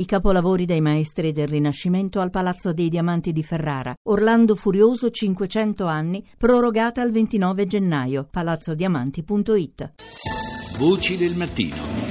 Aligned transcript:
I 0.00 0.06
capolavori 0.06 0.64
dei 0.64 0.80
maestri 0.80 1.30
del 1.30 1.46
Rinascimento 1.46 2.20
al 2.20 2.30
Palazzo 2.30 2.72
dei 2.72 2.88
Diamanti 2.88 3.32
di 3.32 3.42
Ferrara. 3.42 3.94
Orlando 4.04 4.54
Furioso 4.54 5.10
500 5.10 5.84
anni, 5.84 6.26
prorogata 6.38 7.02
al 7.02 7.10
29 7.10 7.66
gennaio. 7.66 8.26
palazzodiamanti.it. 8.30 9.92
Voci 10.78 11.18
del 11.18 11.36
mattino. 11.36 12.09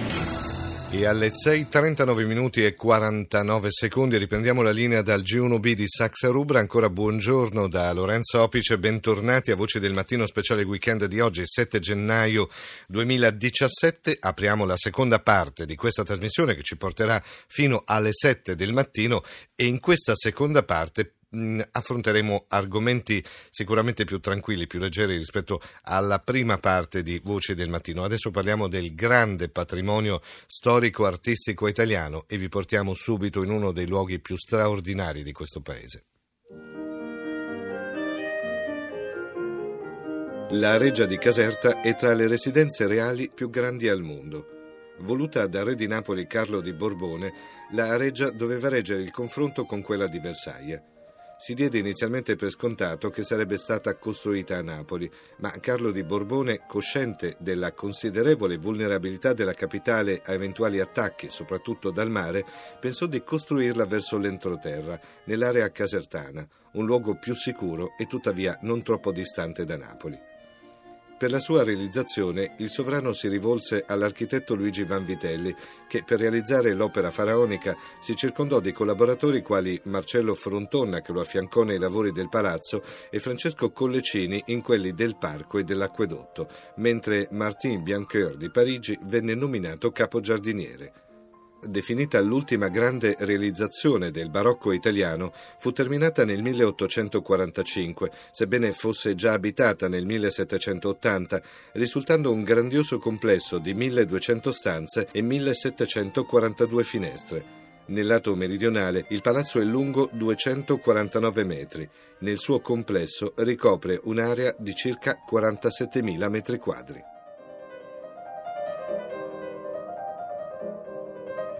E 0.91 1.05
alle 1.05 1.27
6.39 1.27 2.25
minuti 2.25 2.65
e 2.65 2.73
49 2.73 3.69
secondi 3.69 4.17
riprendiamo 4.17 4.63
la 4.63 4.71
linea 4.71 5.03
dal 5.03 5.21
G1B 5.21 5.73
di 5.73 5.87
Saxa 5.87 6.29
Rubra. 6.29 6.59
Ancora 6.59 6.89
buongiorno 6.89 7.67
da 7.67 7.93
Lorenzo 7.93 8.41
Opice, 8.41 8.79
bentornati 8.79 9.51
a 9.51 9.55
Voci 9.55 9.79
del 9.79 9.93
Mattino 9.93 10.25
speciale 10.25 10.63
weekend 10.63 11.05
di 11.05 11.19
oggi, 11.19 11.43
7 11.45 11.79
gennaio 11.79 12.49
2017. 12.87 14.17
Apriamo 14.19 14.65
la 14.65 14.77
seconda 14.77 15.19
parte 15.19 15.67
di 15.67 15.75
questa 15.75 16.03
trasmissione 16.03 16.55
che 16.55 16.63
ci 16.63 16.75
porterà 16.75 17.21
fino 17.45 17.83
alle 17.85 18.09
7 18.11 18.55
del 18.55 18.73
mattino 18.73 19.21
e 19.53 19.67
in 19.67 19.79
questa 19.79 20.15
seconda 20.15 20.63
parte 20.63 21.18
Mm, 21.35 21.59
affronteremo 21.71 22.45
argomenti 22.47 23.23
sicuramente 23.51 24.03
più 24.03 24.19
tranquilli, 24.19 24.65
più 24.65 24.79
leggeri 24.79 25.15
rispetto 25.15 25.61
alla 25.83 26.17
prima 26.17 26.57
parte 26.57 27.03
di 27.03 27.21
Voci 27.23 27.53
del 27.53 27.69
Mattino. 27.69 28.03
Adesso 28.03 28.31
parliamo 28.31 28.67
del 28.67 28.95
grande 28.95 29.47
patrimonio 29.49 30.21
storico-artistico 30.47 31.67
italiano 31.67 32.23
e 32.27 32.39
vi 32.39 32.49
portiamo 32.49 32.95
subito 32.95 33.43
in 33.43 33.51
uno 33.51 33.71
dei 33.71 33.85
luoghi 33.85 34.19
più 34.19 34.35
straordinari 34.37 35.21
di 35.21 35.31
questo 35.31 35.61
paese. 35.61 36.05
La 40.53 40.77
Reggia 40.77 41.05
di 41.05 41.19
Caserta 41.19 41.79
è 41.79 41.93
tra 41.93 42.15
le 42.15 42.27
residenze 42.27 42.87
reali 42.87 43.29
più 43.31 43.51
grandi 43.51 43.87
al 43.87 44.01
mondo. 44.01 44.47
Voluta 45.01 45.45
dal 45.45 45.63
re 45.63 45.75
di 45.75 45.85
Napoli 45.85 46.25
Carlo 46.25 46.59
di 46.59 46.73
Borbone, 46.73 47.31
la 47.73 47.97
Reggia 47.97 48.31
doveva 48.31 48.67
reggere 48.67 49.03
il 49.03 49.11
confronto 49.11 49.65
con 49.65 49.83
quella 49.83 50.07
di 50.07 50.17
Versailles. 50.17 50.97
Si 51.41 51.53
diede 51.53 51.77
inizialmente 51.77 52.35
per 52.35 52.49
scontato 52.49 53.09
che 53.11 53.23
sarebbe 53.23 53.55
stata 53.55 53.95
costruita 53.95 54.57
a 54.57 54.61
Napoli, 54.61 55.09
ma 55.37 55.49
Carlo 55.61 55.89
di 55.89 56.03
Borbone, 56.03 56.65
cosciente 56.67 57.37
della 57.39 57.71
considerevole 57.71 58.57
vulnerabilità 58.57 59.31
della 59.31 59.53
capitale 59.53 60.21
a 60.25 60.33
eventuali 60.33 60.81
attacchi, 60.81 61.29
soprattutto 61.29 61.91
dal 61.91 62.09
mare, 62.09 62.45
pensò 62.77 63.05
di 63.05 63.23
costruirla 63.23 63.85
verso 63.85 64.17
l'entroterra, 64.17 64.99
nell'area 65.23 65.71
casertana, 65.71 66.45
un 66.73 66.85
luogo 66.85 67.17
più 67.17 67.33
sicuro 67.33 67.93
e 67.97 68.05
tuttavia 68.05 68.59
non 68.63 68.83
troppo 68.83 69.13
distante 69.13 69.63
da 69.63 69.77
Napoli. 69.77 70.28
Per 71.19 71.29
la 71.29 71.41
sua 71.41 71.65
realizzazione 71.65 72.53
il 72.59 72.69
sovrano 72.69 73.11
si 73.11 73.27
rivolse 73.27 73.83
all'architetto 73.85 74.55
Luigi 74.55 74.85
Vanvitelli, 74.85 75.53
che 75.85 76.01
per 76.05 76.17
realizzare 76.17 76.73
l'opera 76.73 77.11
faraonica 77.11 77.75
si 77.99 78.15
circondò 78.15 78.61
di 78.61 78.71
collaboratori 78.71 79.41
quali 79.41 79.77
Marcello 79.83 80.33
Frontonna, 80.33 81.01
che 81.01 81.11
lo 81.11 81.19
affiancò 81.19 81.63
nei 81.63 81.77
lavori 81.77 82.13
del 82.13 82.29
palazzo, 82.29 82.81
e 83.09 83.19
Francesco 83.19 83.73
Collecini 83.73 84.41
in 84.45 84.61
quelli 84.61 84.93
del 84.93 85.17
parco 85.17 85.57
e 85.57 85.65
dell'acquedotto, 85.65 86.47
mentre 86.77 87.27
Martin 87.31 87.83
Biancoeur 87.83 88.37
di 88.37 88.49
Parigi 88.49 88.97
venne 89.01 89.35
nominato 89.35 89.91
capogiardiniere. 89.91 91.08
Definita 91.61 92.21
l'ultima 92.21 92.69
grande 92.69 93.15
realizzazione 93.19 94.11
del 94.11 94.29
barocco 94.29 94.71
italiano, 94.71 95.33
fu 95.57 95.71
terminata 95.71 96.23
nel 96.23 96.41
1845, 96.41 98.11
sebbene 98.31 98.71
fosse 98.71 99.13
già 99.13 99.33
abitata 99.33 99.89
nel 99.89 100.05
1780, 100.05 101.41
risultando 101.73 102.31
un 102.31 102.43
grandioso 102.43 102.97
complesso 102.97 103.57
di 103.57 103.73
1200 103.73 104.51
stanze 104.53 105.07
e 105.11 105.21
1742 105.21 106.83
finestre. 106.83 107.45
Nel 107.87 108.05
lato 108.05 108.35
meridionale 108.35 109.05
il 109.09 109.21
palazzo 109.21 109.59
è 109.59 109.63
lungo 109.63 110.09
249 110.13 111.43
metri. 111.43 111.89
Nel 112.19 112.37
suo 112.37 112.61
complesso 112.61 113.33
ricopre 113.37 113.99
un'area 114.03 114.55
di 114.57 114.73
circa 114.75 115.17
47.000 115.29 116.29
metri 116.29 116.57
quadri. 116.57 117.17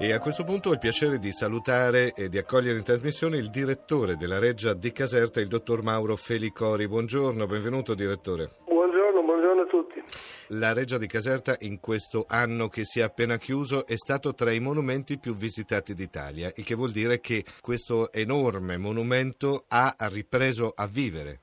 E 0.01 0.13
a 0.13 0.19
questo 0.19 0.45
punto 0.45 0.69
ho 0.69 0.71
il 0.71 0.79
piacere 0.79 1.19
di 1.19 1.29
salutare 1.29 2.13
e 2.13 2.29
di 2.29 2.37
accogliere 2.37 2.77
in 2.77 2.85
trasmissione 2.85 3.35
il 3.35 3.49
direttore 3.49 4.15
della 4.15 4.39
Reggia 4.39 4.73
di 4.73 4.93
Caserta, 4.93 5.41
il 5.41 5.49
dottor 5.49 5.83
Mauro 5.83 6.15
Felicori. 6.15 6.87
Buongiorno, 6.87 7.45
benvenuto 7.45 7.95
direttore. 7.95 8.49
Buongiorno, 8.63 9.21
buongiorno 9.21 9.61
a 9.63 9.65
tutti. 9.65 10.01
La 10.47 10.71
Reggia 10.71 10.97
di 10.97 11.05
Caserta 11.05 11.53
in 11.59 11.81
questo 11.81 12.23
anno 12.29 12.69
che 12.69 12.85
si 12.85 13.01
è 13.01 13.03
appena 13.03 13.37
chiuso 13.37 13.85
è 13.85 13.97
stato 13.97 14.33
tra 14.33 14.51
i 14.51 14.61
monumenti 14.61 15.19
più 15.19 15.35
visitati 15.35 15.93
d'Italia, 15.93 16.49
il 16.55 16.63
che 16.63 16.75
vuol 16.75 16.91
dire 16.91 17.19
che 17.19 17.43
questo 17.59 18.09
enorme 18.13 18.77
monumento 18.77 19.65
ha 19.67 19.93
ripreso 19.99 20.71
a 20.73 20.87
vivere 20.87 21.41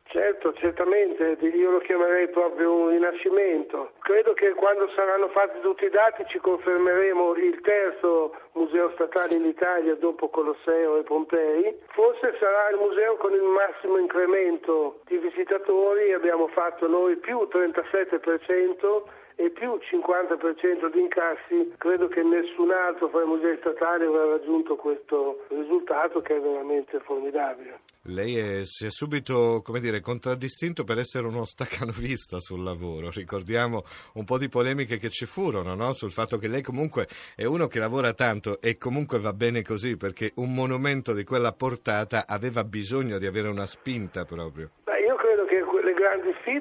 certamente, 0.54 1.36
io 1.40 1.70
lo 1.70 1.78
chiamerei 1.78 2.28
proprio 2.28 2.72
un 2.72 2.88
rinascimento. 2.90 3.92
Credo 4.00 4.32
che 4.34 4.52
quando 4.54 4.88
saranno 4.94 5.28
fatti 5.28 5.60
tutti 5.60 5.84
i 5.84 5.90
dati 5.90 6.24
ci 6.28 6.38
confermeremo 6.38 7.34
il 7.34 7.60
terzo 7.60 8.34
museo 8.52 8.90
statale 8.92 9.34
in 9.34 9.44
Italia 9.44 9.94
dopo 9.94 10.28
Colosseo 10.28 10.98
e 10.98 11.02
Pompei. 11.02 11.78
Forse 11.88 12.36
sarà 12.38 12.70
il 12.70 12.78
museo 12.78 13.16
con 13.16 13.32
il 13.32 13.42
massimo 13.42 13.98
incremento 13.98 15.00
di 15.06 15.18
visitatori, 15.18 16.12
abbiamo 16.12 16.48
fatto 16.48 16.86
noi 16.88 17.16
più 17.16 17.48
37% 17.50 19.24
e 19.36 19.50
più 19.50 19.78
50% 19.78 20.90
di 20.92 21.00
incassi, 21.00 21.74
credo 21.76 22.08
che 22.08 22.22
nessun 22.22 22.70
altro 22.70 23.08
fra 23.08 23.22
i 23.22 23.26
musei 23.26 23.56
statali 23.58 24.04
avrà 24.04 24.24
raggiunto 24.24 24.76
questo 24.76 25.44
risultato 25.48 26.22
che 26.22 26.36
è 26.36 26.40
veramente 26.40 26.98
formidabile. 27.00 27.80
Lei 28.08 28.38
è, 28.38 28.64
si 28.64 28.86
è 28.86 28.90
subito, 28.90 29.62
dire, 29.78 30.00
contraddistinto 30.00 30.84
per 30.84 30.98
essere 30.98 31.26
uno 31.26 31.44
staccanovista 31.44 32.40
sul 32.40 32.62
lavoro. 32.62 33.10
Ricordiamo 33.12 33.82
un 34.14 34.24
po' 34.24 34.38
di 34.38 34.48
polemiche 34.48 34.96
che 34.96 35.10
ci 35.10 35.26
furono, 35.26 35.74
no? 35.74 35.92
Sul 35.92 36.12
fatto 36.12 36.38
che 36.38 36.48
lei 36.48 36.62
comunque 36.62 37.06
è 37.36 37.44
uno 37.44 37.66
che 37.66 37.78
lavora 37.78 38.14
tanto 38.14 38.58
e 38.62 38.78
comunque 38.78 39.18
va 39.18 39.34
bene 39.34 39.62
così 39.62 39.98
perché 39.98 40.32
un 40.36 40.54
monumento 40.54 41.12
di 41.12 41.24
quella 41.24 41.52
portata 41.52 42.24
aveva 42.26 42.64
bisogno 42.64 43.18
di 43.18 43.26
avere 43.26 43.48
una 43.48 43.66
spinta 43.66 44.24
proprio. 44.24 44.70
Beh, 44.84 45.00
io 45.00 45.16
credo 45.16 45.44
che 45.44 45.62
le 45.82 45.94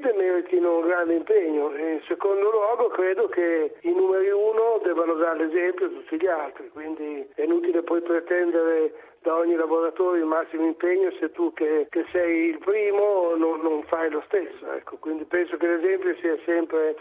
sfide 0.05 0.13
meritino 0.13 0.77
un 0.77 0.87
grande 0.87 1.15
impegno 1.15 1.73
e 1.73 1.93
in 1.93 2.01
secondo 2.07 2.51
luogo 2.51 2.87
credo 2.89 3.27
che 3.27 3.75
i 3.81 3.91
numeri 3.91 4.29
uno 4.29 4.79
debbano 4.83 5.15
dare 5.15 5.45
l'esempio 5.45 5.87
a 5.87 5.89
tutti 5.89 6.17
gli 6.17 6.27
altri, 6.27 6.69
quindi 6.69 7.27
è 7.33 7.41
inutile 7.41 7.81
poi 7.81 8.01
pretendere 8.01 8.93
da 9.21 9.35
ogni 9.35 9.55
lavoratore 9.55 10.19
il 10.19 10.25
massimo 10.25 10.65
impegno 10.65 11.11
se 11.19 11.31
tu 11.31 11.51
che, 11.53 11.87
che 11.89 12.05
sei 12.11 12.49
il 12.49 12.59
primo 12.59 13.35
non, 13.35 13.61
non 13.61 13.83
fai 13.83 14.11
lo 14.11 14.21
stesso. 14.27 14.71
Ecco. 14.73 14.97
Quindi 14.97 15.25
penso 15.25 15.57
che 15.57 15.65
l'esempio 15.65 16.15
sia 16.21 16.37
sempre 16.45 16.95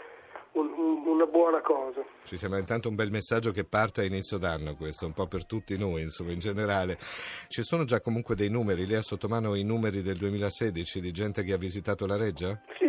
un, 0.55 0.71
un, 0.77 1.07
una 1.07 1.27
buona 1.27 1.61
cosa. 1.61 2.03
Ci 2.25 2.37
sembra 2.37 2.59
intanto 2.59 2.89
un 2.89 2.95
bel 2.95 3.11
messaggio 3.11 3.51
che 3.51 3.65
parte 3.65 4.01
a 4.01 4.05
inizio 4.05 4.39
d'anno 4.39 4.75
questo, 4.75 5.07
un 5.07 5.13
po' 5.13 5.27
per 5.27 5.47
tutti 5.47 5.77
noi, 5.79 6.03
insomma, 6.03 6.33
in 6.33 6.39
generale. 6.39 6.97
Ci 7.49 7.63
sono 7.63 7.85
già 7.85 8.01
comunque 8.01 8.35
dei 8.35 8.51
numeri, 8.51 8.87
lei 8.87 8.97
ha 8.97 9.03
sotto 9.03 9.29
mano 9.29 9.55
i 9.55 9.65
numeri 9.65 10.03
del 10.03 10.17
2016 10.17 11.01
di 11.01 11.11
gente 11.11 11.45
che 11.45 11.53
ha 11.53 11.59
visitato 11.59 12.07
la 12.07 12.17
Reggia? 12.17 12.59
Sì, 12.79 12.84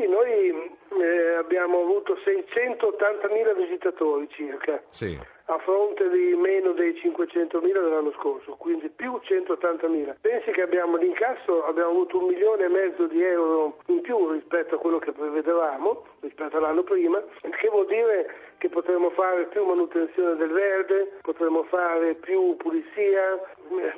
abbiamo 1.65 1.81
avuto 1.81 2.13
680.000 2.13 3.55
visitatori 3.57 4.27
circa. 4.29 4.81
Sì 4.89 5.33
a 5.47 5.59
fronte 5.59 6.09
di 6.09 6.33
meno 6.35 6.71
dei 6.71 6.93
500.000 6.93 7.61
dell'anno 7.61 8.11
scorso, 8.17 8.55
quindi 8.57 8.89
più 8.89 9.19
180.000. 9.23 10.15
Pensi 10.19 10.49
che 10.51 10.61
abbiamo 10.63 10.97
l'incasso, 10.97 11.63
abbiamo 11.65 11.91
avuto 11.91 12.17
un 12.17 12.25
milione 12.25 12.65
e 12.65 12.69
mezzo 12.69 13.05
di 13.05 13.21
euro 13.21 13.77
in 13.87 14.01
più 14.01 14.31
rispetto 14.31 14.75
a 14.75 14.77
quello 14.79 14.97
che 14.97 15.11
prevedevamo, 15.11 16.03
rispetto 16.25 16.57
all'anno 16.57 16.83
prima, 16.83 17.21
che 17.41 17.69
vuol 17.69 17.85
dire 17.85 18.53
che 18.57 18.69
potremo 18.69 19.09
fare 19.11 19.45
più 19.45 19.63
manutenzione 19.65 20.35
del 20.35 20.49
verde, 20.49 21.13
potremo 21.21 21.63
fare 21.63 22.15
più 22.15 22.55
pulizia, 22.57 23.39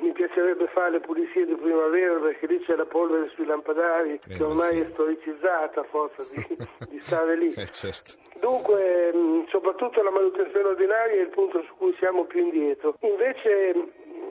mi 0.00 0.12
piacerebbe 0.12 0.66
fare 0.68 0.92
le 0.92 1.00
pulizie 1.00 1.46
di 1.46 1.54
primavera 1.54 2.18
perché 2.18 2.46
lì 2.46 2.60
c'è 2.60 2.76
la 2.76 2.86
polvere 2.86 3.28
sui 3.34 3.46
lampadari 3.46 4.14
eh, 4.14 4.36
che 4.36 4.42
ormai 4.42 4.74
sì. 4.74 4.80
è 4.80 4.86
storicizzata 4.92 5.80
a 5.80 5.84
forza 5.84 6.22
di, 6.32 6.56
di 6.90 7.00
stare 7.00 7.36
lì. 7.36 7.48
Eh, 7.48 7.66
certo. 7.66 8.14
Dunque, 8.40 9.12
soprattutto 9.48 10.02
la 10.02 10.10
manutenzione 10.10 10.68
ordinaria 10.68 11.16
è 11.16 11.22
il 11.22 11.30
punto 11.30 11.62
su 11.62 11.74
cui 11.76 11.94
siamo 11.98 12.24
più 12.24 12.40
indietro. 12.40 12.96
Invece 13.00 13.74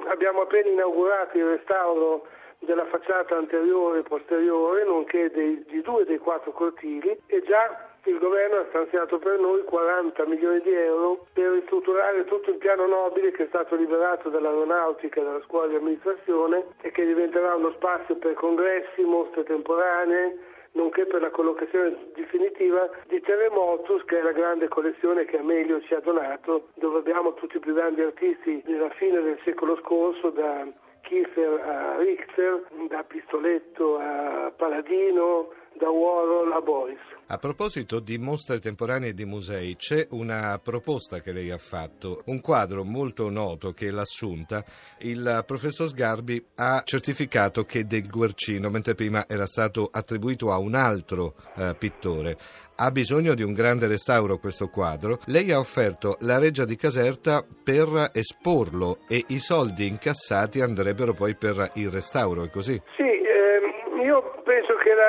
abbiamo 0.08 0.42
appena 0.42 0.70
inaugurato 0.70 1.38
il 1.38 1.46
restauro 1.46 2.26
della 2.60 2.86
facciata 2.86 3.36
anteriore 3.36 4.00
e 4.00 4.04
posteriore, 4.04 4.84
nonché 4.84 5.30
dei, 5.30 5.64
di 5.68 5.82
due 5.82 6.06
dei 6.06 6.18
quattro 6.18 6.52
cortili 6.52 7.16
e 7.28 7.44
già 7.44 7.97
il 8.08 8.20
governo 8.20 8.60
ha 8.60 8.66
stanziato 8.70 9.20
per 9.20 9.38
noi 9.40 9.64
40 9.64 10.26
milioni 10.26 10.62
di 10.62 10.74
euro 10.74 11.28
per 11.34 11.52
ristrutturare 11.52 12.24
tutto 12.24 12.52
il 12.52 12.58
piano 12.58 12.88
nobile 12.88 13.32
che 13.32 13.44
è 13.44 13.48
stato 13.48 13.76
liberato 13.76 14.30
dall'aeronautica 14.30 15.22
dalla 15.22 15.42
scuola 15.42 15.68
di 15.68 15.76
amministrazione 15.76 16.66
e 16.82 16.92
che 16.92 17.06
diventerà 17.06 17.56
uno 17.56 17.72
spazio 17.72 18.16
per 18.16 18.34
congressi, 18.34 19.02
mostre 19.04 19.44
temporanee, 19.44 20.38
nonché 20.72 21.06
per 21.06 21.22
la 21.22 21.32
collocazione 21.32 22.12
definitiva 22.14 22.90
di 23.08 23.20
Terremotus, 23.20 24.04
che 24.06 24.20
è 24.20 24.22
la 24.22 24.32
grande 24.32 24.70
collezione 24.70 25.26
che 25.26 25.40
Amelio 25.40 25.82
ci 25.82 25.94
ha 25.94 26.00
donato, 26.00 26.70
dove 26.76 27.00
abbiamo 27.00 27.34
tutti 27.34 27.58
i 27.58 27.60
più 27.60 27.74
grandi 27.74 28.02
artisti 28.02 28.62
della 28.66 28.90
fine 28.92 29.22
del 29.22 29.40
secolo 29.44 29.76
scorso, 29.78 30.30
da 30.30 30.66
Kiefer 31.02 31.60
a 31.62 31.98
Richter, 31.98 32.64
da 32.88 33.04
Pistoletto 33.04 33.98
a 33.98 34.52
Paladino, 34.56 35.52
da 35.78 35.90
Warhol 35.90 36.52
a 36.52 36.62
Boris. 36.62 37.00
A 37.30 37.38
proposito 37.38 38.00
di 38.00 38.18
mostre 38.18 38.60
temporanee 38.60 39.10
e 39.10 39.14
di 39.14 39.26
musei, 39.26 39.76
c'è 39.76 40.08
una 40.12 40.60
proposta 40.64 41.20
che 41.20 41.34
lei 41.34 41.52
ha 41.52 41.58
fatto, 41.58 42.22
un 42.28 42.40
quadro 42.40 42.86
molto 42.86 43.30
noto 43.30 43.74
che 43.74 43.88
è 43.88 43.92
l'Assunta. 43.92 44.64
Il 45.00 45.44
professor 45.46 45.90
Sgarbi 45.90 46.42
ha 46.56 46.82
certificato 46.86 47.64
che 47.64 47.80
è 47.80 47.84
del 47.84 48.08
Guercino, 48.08 48.70
mentre 48.70 48.96
prima 48.96 49.26
era 49.28 49.46
stato 49.46 49.90
attribuito 49.92 50.54
a 50.54 50.58
un 50.58 50.74
altro 50.74 51.36
eh, 51.58 51.76
pittore. 51.78 52.38
Ha 52.78 52.92
bisogno 52.92 53.34
di 53.34 53.44
un 53.44 53.54
grande 53.54 53.88
restauro 53.88 54.38
questo 54.38 54.70
quadro. 54.70 55.20
Lei 55.26 55.52
ha 55.52 55.60
offerto 55.60 56.16
la 56.22 56.38
Reggia 56.38 56.64
di 56.64 56.78
Caserta 56.78 57.44
per 57.64 58.12
esporlo 58.14 59.00
e 59.10 59.22
i 59.30 59.40
soldi 59.40 59.88
incassati 59.88 60.62
andrebbero 60.62 61.14
poi 61.14 61.36
per 61.36 61.72
il 61.74 61.90
restauro, 61.90 62.44
è 62.44 62.50
così? 62.50 62.80
Sì, 62.96 63.17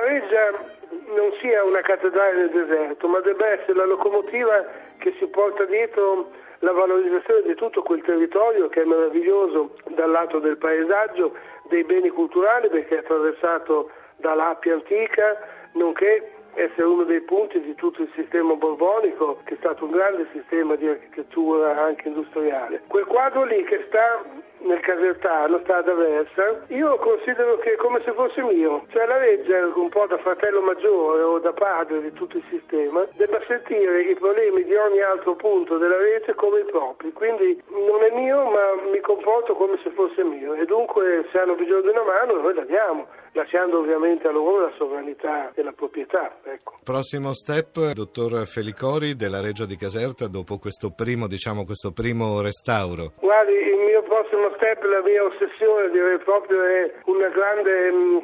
Reggia 0.00 0.76
non 1.14 1.32
sia 1.40 1.64
una 1.64 1.80
cattedrale 1.80 2.36
nel 2.36 2.50
deserto, 2.50 3.08
ma 3.08 3.20
debba 3.20 3.48
essere 3.48 3.74
la 3.74 3.86
locomotiva 3.86 4.64
che 4.98 5.14
si 5.18 5.26
porta 5.26 5.64
dietro 5.64 6.30
la 6.60 6.72
valorizzazione 6.72 7.42
di 7.42 7.54
tutto 7.54 7.82
quel 7.82 8.02
territorio 8.02 8.68
che 8.68 8.82
è 8.82 8.84
meraviglioso 8.84 9.76
dal 9.88 10.10
lato 10.10 10.38
del 10.38 10.56
paesaggio, 10.56 11.34
dei 11.68 11.84
beni 11.84 12.08
culturali 12.08 12.68
perché 12.68 12.96
è 12.96 12.98
attraversato 12.98 13.90
dall'Appia 14.16 14.74
antica, 14.74 15.38
nonché 15.72 16.32
essere 16.54 16.86
uno 16.86 17.04
dei 17.04 17.20
punti 17.20 17.60
di 17.60 17.74
tutto 17.76 18.02
il 18.02 18.10
sistema 18.14 18.54
borbonico, 18.54 19.40
che 19.44 19.54
è 19.54 19.56
stato 19.58 19.84
un 19.84 19.92
grande 19.92 20.26
sistema 20.32 20.74
di 20.74 20.88
architettura 20.88 21.80
anche 21.84 22.08
industriale. 22.08 22.82
Quel 22.88 23.04
quadro 23.04 23.44
lì 23.44 23.62
che 23.64 23.84
sta 23.86 24.24
nel 24.60 24.80
Casertano, 24.80 25.60
sta 25.62 25.78
ad 25.78 25.88
Aversa, 25.88 26.64
io 26.68 26.96
considero 26.96 27.58
che 27.58 27.74
è 27.74 27.76
come 27.76 28.00
se 28.04 28.12
fosse 28.12 28.42
mio, 28.42 28.84
cioè 28.90 29.06
la 29.06 29.18
legge, 29.18 29.54
un 29.74 29.88
po' 29.88 30.06
da 30.06 30.18
fratello 30.18 30.60
maggiore 30.60 31.22
o 31.22 31.38
da 31.38 31.52
padre 31.52 32.02
di 32.02 32.12
tutto 32.12 32.36
il 32.36 32.44
sistema, 32.50 33.06
debba 33.16 33.40
sentire 33.46 34.02
i 34.02 34.14
problemi 34.14 34.64
di 34.64 34.74
ogni 34.74 35.00
altro 35.00 35.36
punto 35.36 35.78
della 35.78 35.96
rete 35.96 36.34
come 36.34 36.60
i 36.60 36.64
propri, 36.64 37.12
quindi 37.12 37.62
non 37.68 38.02
è 38.02 38.10
mio 38.14 38.44
ma 38.50 38.90
mi 38.90 39.00
comporto 39.00 39.54
come 39.54 39.78
se 39.82 39.90
fosse 39.90 40.22
mio 40.24 40.54
e 40.54 40.64
dunque 40.64 41.26
se 41.30 41.38
hanno 41.38 41.54
bisogno 41.54 41.82
di 41.82 41.88
una 41.88 42.04
mano 42.04 42.40
noi 42.40 42.54
la 42.54 42.64
diamo, 42.64 43.06
lasciando 43.32 43.78
ovviamente 43.78 44.26
a 44.26 44.30
loro 44.30 44.66
la 44.66 44.72
sovranità 44.76 45.52
e 45.54 45.62
la 45.62 45.72
proprietà. 45.72 46.36
Ecco. 46.44 46.78
Prossimo 46.82 47.32
step, 47.34 47.92
dottor 47.92 48.46
Felicori 48.46 49.14
della 49.14 49.40
Reggio 49.40 49.66
di 49.66 49.76
Caserta, 49.76 50.28
dopo 50.28 50.58
questo 50.58 50.92
primo, 50.94 51.26
diciamo, 51.26 51.64
questo 51.64 51.92
primo 51.92 52.40
restauro. 52.40 53.12
Guardi, 53.20 53.52
il 53.52 53.78
mio 53.78 54.02
prossimo 54.02 54.47
step, 54.56 54.82
la 54.84 55.02
mia 55.02 55.24
ossessione 55.24 55.90
direi 55.90 56.18
proprio 56.18 56.62
è 56.62 56.92
un 57.04 57.18
grande 57.32 57.92
mm, 57.92 58.18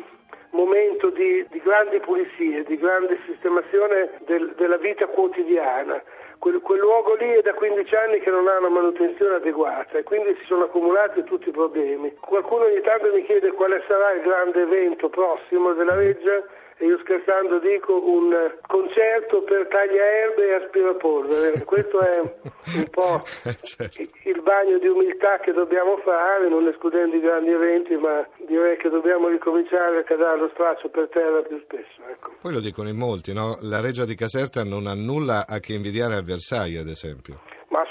momento 0.50 1.11
di, 1.11 1.47
di, 1.50 1.61
grandi 1.61 2.00
pulizie, 2.00 2.65
di 2.65 2.76
grande 2.76 3.19
sistemazione 3.26 4.11
del, 4.26 4.55
della 4.56 4.76
vita 4.76 5.06
quotidiana. 5.06 6.03
Quel, 6.38 6.61
quel, 6.61 6.81
luogo 6.81 7.15
lì 7.15 7.31
è 7.32 7.43
da 7.43 7.55
15 7.55 7.94
anni 7.94 8.21
che 8.21 8.31
non 8.31 8.47
ha 8.49 8.59
una 8.59 8.69
manutenzione 8.69 9.37
adeguata 9.37 9.99
e 9.99 10.03
quindi 10.03 10.35
si 10.41 10.44
sono 10.47 10.65
accumulati 10.65 11.25
tutti 11.25 11.49
i 11.49 11.53
problemi. 11.53 12.15
Qualcuno 12.21 12.65
ogni 12.65 12.81
tanto 12.81 13.12
mi 13.12 13.25
chiede 13.25 13.53
quale 13.53 13.82
sarà 13.87 14.12
il 14.12 14.23
grande 14.23 14.62
evento 14.62 15.09
prossimo 15.09 15.73
della 15.73 15.94
Reggia 15.94 16.43
io 16.85 16.99
scherzando 16.99 17.59
dico 17.59 17.97
un 17.97 18.33
concerto 18.67 19.43
per 19.43 19.69
tagliaerbe 19.69 20.49
e 20.49 20.55
aspirapolvere. 20.65 21.65
Questo 21.65 21.99
è 22.01 22.21
un 22.21 22.89
po' 22.91 23.23
certo. 23.25 24.03
il 24.03 24.41
bagno 24.43 24.79
di 24.79 24.87
umiltà 24.87 25.39
che 25.41 25.53
dobbiamo 25.53 25.97
fare, 26.05 26.49
non 26.49 26.69
escludendo 26.69 27.17
i 27.17 27.21
grandi 27.21 27.51
eventi, 27.51 27.97
ma 27.97 28.27
direi 28.47 28.77
che 28.77 28.91
dobbiamo 28.91 29.29
ricominciare 29.29 29.99
a 29.99 30.03
cadere 30.05 30.39
lo 30.39 30.51
straccio 30.53 30.89
per 30.91 31.09
terra 31.09 31.41
più 31.43 31.59
spesso. 31.65 32.03
Ecco. 32.11 32.35
Poi 32.41 32.53
lo 32.53 32.61
dicono 32.61 32.89
in 32.89 32.97
molti, 32.97 33.33
no? 33.33 33.57
La 33.63 33.81
Reggia 33.81 34.05
di 34.05 34.15
Caserta 34.15 34.63
non 34.63 34.87
ha 34.87 34.95
nulla 34.95 35.47
a 35.49 35.59
che 35.61 35.73
invidiare 35.73 36.15
a 36.15 36.23
Versailles, 36.23 36.81
ad 36.81 36.89
esempio. 36.89 37.41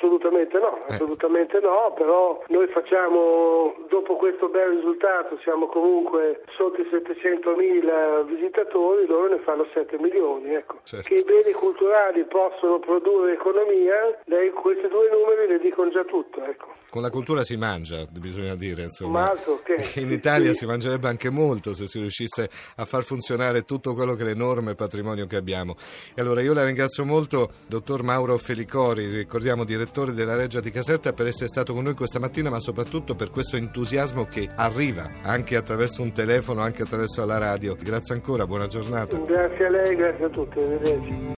Assolutamente 0.03 0.59
no, 0.59 0.83
eh. 0.85 0.93
assolutamente 0.93 1.59
no, 1.61 1.93
però 1.95 2.43
noi 2.49 2.67
facciamo, 2.67 3.73
dopo 3.87 4.17
questo 4.17 4.49
bel 4.49 4.75
risultato, 4.75 5.39
siamo 5.43 5.67
comunque 5.67 6.43
sotto 6.57 6.81
i 6.81 6.87
700 6.91 7.55
mila 7.55 8.21
visitatori, 8.23 9.05
loro 9.05 9.29
ne 9.29 9.39
fanno 9.39 9.65
7 9.73 9.97
milioni. 9.99 10.55
Ecco. 10.55 10.79
Certo. 10.83 11.07
Che 11.07 11.21
i 11.21 11.23
beni 11.23 11.53
culturali 11.53 12.25
possono 12.25 12.79
produrre 12.79 13.31
economia, 13.31 14.19
lei 14.25 14.51
questi 14.51 14.89
due 14.89 15.09
numeri 15.09 15.47
le 15.47 15.59
dicono 15.59 15.89
già 15.89 16.03
tutto. 16.03 16.43
Ecco. 16.43 16.73
Con 16.89 17.01
la 17.01 17.09
cultura 17.09 17.43
si 17.43 17.55
mangia, 17.55 18.05
bisogna 18.11 18.55
dire, 18.55 18.83
insomma. 18.83 19.31
Altro, 19.31 19.53
okay. 19.53 19.77
In 20.03 20.11
Italia 20.11 20.51
sì. 20.51 20.57
si 20.57 20.65
mangerebbe 20.65 21.07
anche 21.07 21.29
molto 21.29 21.73
se 21.73 21.87
si 21.87 21.99
riuscisse 21.99 22.49
a 22.75 22.85
far 22.85 23.03
funzionare 23.03 23.63
tutto 23.63 23.93
quello 23.93 24.15
che 24.15 24.23
è 24.23 24.25
l'enorme 24.25 24.75
patrimonio 24.75 25.25
che 25.27 25.37
abbiamo. 25.37 25.75
E 26.13 26.21
allora 26.21 26.41
io 26.41 26.53
la 26.53 26.65
ringrazio 26.65 27.05
molto, 27.05 27.51
dottor 27.67 28.03
Mauro 28.03 28.37
Felicori, 28.37 29.07
ricordiamo 29.07 29.63
di 29.63 29.75
direttore 29.93 30.13
della 30.13 30.35
Reggia 30.35 30.59
di 30.59 30.71
Caserta, 30.71 31.13
per 31.13 31.27
essere 31.27 31.47
stato 31.47 31.73
con 31.73 31.83
noi 31.83 31.93
questa 31.93 32.17
mattina, 32.17 32.49
ma 32.49 32.59
soprattutto 32.59 33.13
per 33.13 33.29
questo 33.29 33.57
entusiasmo 33.57 34.25
che 34.25 34.49
arriva 34.55 35.07
anche 35.21 35.55
attraverso 35.55 36.01
un 36.01 36.11
telefono, 36.11 36.61
anche 36.61 36.81
attraverso 36.81 37.23
la 37.25 37.37
radio. 37.37 37.75
Grazie 37.79 38.15
ancora, 38.15 38.47
buona 38.47 38.65
giornata. 38.65 39.15
Grazie 39.17 39.65
a 39.65 39.69
lei, 39.69 39.95
grazie 39.95 40.25
a 40.25 40.29
tutti, 40.29 40.57
arrivederci. 40.57 41.31